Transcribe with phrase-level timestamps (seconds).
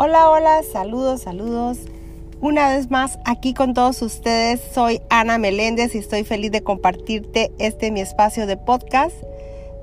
[0.00, 1.78] Hola, hola, saludos, saludos.
[2.40, 7.50] Una vez más aquí con todos ustedes, soy Ana Meléndez y estoy feliz de compartirte
[7.58, 9.16] este mi espacio de podcast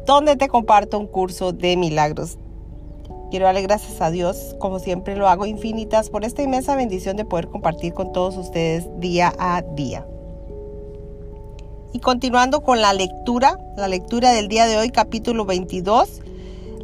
[0.06, 2.38] donde te comparto un curso de milagros.
[3.30, 7.26] Quiero darle gracias a Dios, como siempre lo hago infinitas, por esta inmensa bendición de
[7.26, 10.08] poder compartir con todos ustedes día a día.
[11.92, 16.22] Y continuando con la lectura, la lectura del día de hoy, capítulo 22,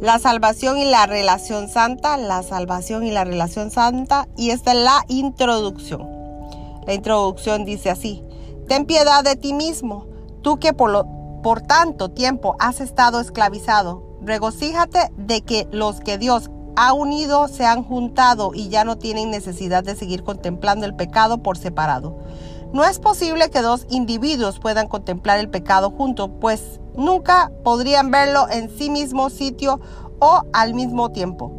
[0.02, 4.78] la salvación y la relación santa, la salvación y la relación santa, y esta es
[4.78, 6.08] la introducción.
[6.84, 8.24] La introducción dice así,
[8.66, 10.08] ten piedad de ti mismo,
[10.42, 11.06] tú que por,
[11.44, 17.64] por tanto tiempo has estado esclavizado, regocíjate de que los que Dios ha unido se
[17.64, 22.18] han juntado y ya no tienen necesidad de seguir contemplando el pecado por separado.
[22.72, 28.48] No es posible que dos individuos puedan contemplar el pecado juntos, pues nunca podrían verlo
[28.50, 29.80] en sí mismo sitio
[30.20, 31.52] o al mismo tiempo.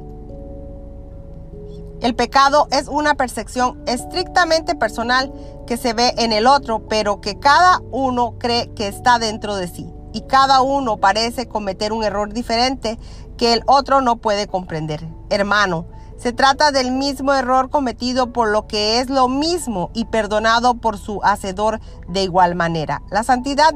[2.01, 5.31] El pecado es una percepción estrictamente personal
[5.67, 9.67] que se ve en el otro, pero que cada uno cree que está dentro de
[9.67, 9.87] sí.
[10.11, 12.99] Y cada uno parece cometer un error diferente
[13.37, 15.07] que el otro no puede comprender.
[15.29, 15.85] Hermano,
[16.23, 20.97] se trata del mismo error cometido por lo que es lo mismo y perdonado por
[20.97, 23.01] su hacedor de igual manera.
[23.11, 23.73] La santidad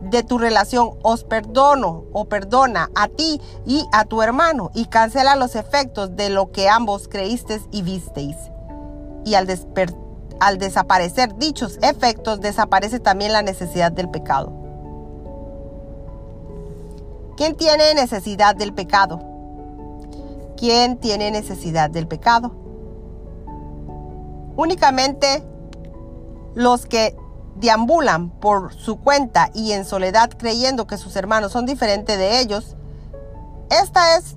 [0.00, 5.34] de tu relación os perdono o perdona a ti y a tu hermano y cancela
[5.34, 8.36] los efectos de lo que ambos creísteis y visteis.
[9.24, 9.48] Y al,
[10.38, 14.52] al desaparecer dichos efectos desaparece también la necesidad del pecado.
[17.36, 19.33] ¿Quién tiene necesidad del pecado?
[20.64, 22.50] ¿Quién tiene necesidad del pecado?
[24.56, 25.44] Únicamente
[26.54, 27.14] los que
[27.56, 32.76] deambulan por su cuenta y en soledad creyendo que sus hermanos son diferentes de ellos,
[33.68, 34.36] esta es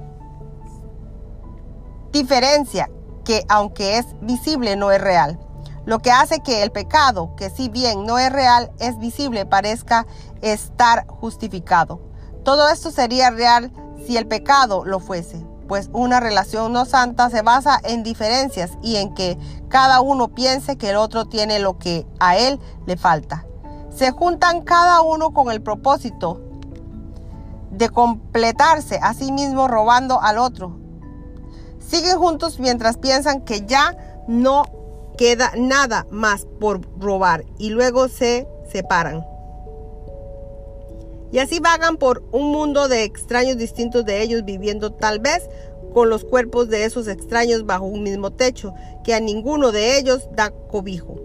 [2.11, 2.89] diferencia
[3.23, 5.39] que aunque es visible no es real.
[5.85, 10.05] Lo que hace que el pecado, que si bien no es real, es visible, parezca
[10.41, 12.01] estar justificado.
[12.43, 13.71] Todo esto sería real
[14.05, 18.95] si el pecado lo fuese pues una relación no santa se basa en diferencias y
[18.97, 19.37] en que
[19.69, 23.45] cada uno piense que el otro tiene lo que a él le falta.
[23.89, 26.41] Se juntan cada uno con el propósito
[27.71, 30.77] de completarse a sí mismo robando al otro.
[31.79, 34.63] Siguen juntos mientras piensan que ya no
[35.17, 39.25] queda nada más por robar y luego se separan.
[41.31, 45.49] Y así vagan por un mundo de extraños distintos de ellos, viviendo tal vez
[45.93, 48.73] con los cuerpos de esos extraños bajo un mismo techo,
[49.03, 51.15] que a ninguno de ellos da cobijo,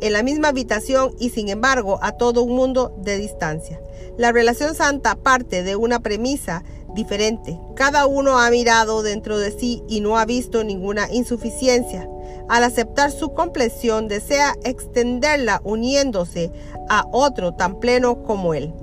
[0.00, 3.80] en la misma habitación y sin embargo a todo un mundo de distancia.
[4.16, 6.62] La relación santa parte de una premisa
[6.94, 7.58] diferente.
[7.76, 12.08] Cada uno ha mirado dentro de sí y no ha visto ninguna insuficiencia.
[12.48, 16.50] Al aceptar su compleción, desea extenderla uniéndose
[16.88, 18.74] a otro tan pleno como él.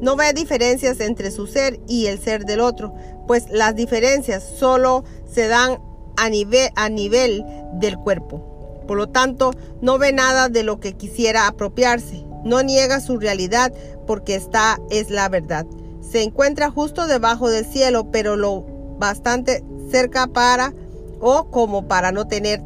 [0.00, 2.94] No ve diferencias entre su ser y el ser del otro,
[3.26, 5.78] pues las diferencias solo se dan
[6.16, 8.84] a nivel, a nivel del cuerpo.
[8.86, 12.24] Por lo tanto, no ve nada de lo que quisiera apropiarse.
[12.44, 13.72] No niega su realidad
[14.06, 15.66] porque esta es la verdad.
[16.00, 18.64] Se encuentra justo debajo del cielo, pero lo
[18.98, 20.72] bastante cerca para
[21.20, 22.62] o como para no tener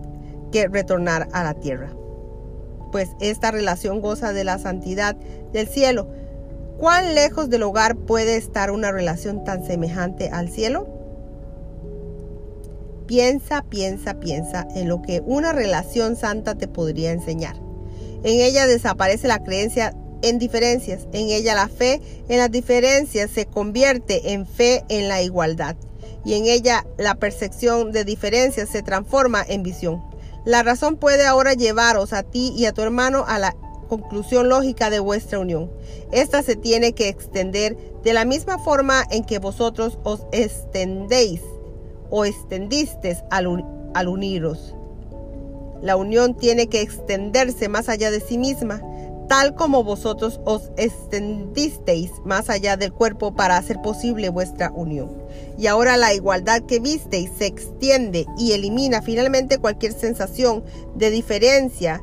[0.53, 1.91] que retornar a la tierra.
[2.93, 5.17] Pues esta relación goza de la santidad
[5.53, 6.09] del cielo
[6.81, 10.89] ¿Cuán lejos del hogar puede estar una relación tan semejante al cielo?
[13.07, 17.57] Piensa, piensa, piensa en lo que una relación santa te podría enseñar.
[18.25, 21.07] En ella desaparece la creencia en diferencias.
[21.13, 25.77] En ella la fe en las diferencias se convierte en fe en la igualdad.
[26.25, 30.03] Y en ella la percepción de diferencias se transforma en visión.
[30.47, 33.55] La razón puede ahora llevaros a ti y a tu hermano a la
[33.91, 35.69] conclusión lógica de vuestra unión.
[36.13, 41.43] Esta se tiene que extender de la misma forma en que vosotros os extendéis
[42.09, 44.75] o extendisteis al, al uniros.
[45.83, 48.81] La unión tiene que extenderse más allá de sí misma,
[49.29, 55.11] tal como vosotros os extendisteis más allá del cuerpo para hacer posible vuestra unión.
[55.59, 60.63] Y ahora la igualdad que visteis se extiende y elimina finalmente cualquier sensación
[60.95, 62.03] de diferencia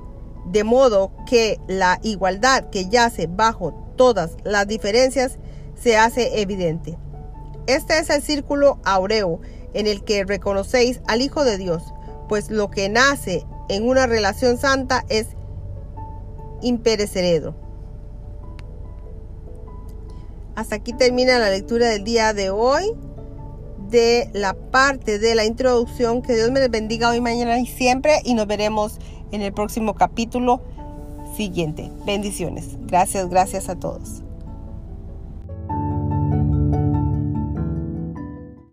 [0.52, 5.40] de modo que la igualdad que yace bajo todas las diferencias
[5.76, 6.98] se hace evidente.
[7.68, 9.42] Este es el círculo aureo
[9.74, 11.84] en el que reconocéis al Hijo de Dios,
[12.30, 15.28] pues lo que nace en una relación santa es
[16.62, 17.56] imperecedero.
[20.56, 22.96] Hasta aquí termina la lectura del día de hoy
[23.90, 26.22] de la parte de la introducción.
[26.22, 28.22] Que Dios me bendiga hoy, mañana y siempre.
[28.24, 28.98] Y nos veremos
[29.32, 30.62] en el próximo capítulo
[31.36, 31.92] siguiente.
[32.06, 32.78] Bendiciones.
[32.88, 34.24] Gracias, gracias a todos.